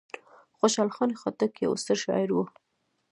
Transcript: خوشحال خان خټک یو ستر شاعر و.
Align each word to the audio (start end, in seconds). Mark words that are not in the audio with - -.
خوشحال 0.57 0.89
خان 0.95 1.11
خټک 1.19 1.51
یو 1.65 1.71
ستر 1.81 1.97
شاعر 2.03 2.29
و. 2.33 2.37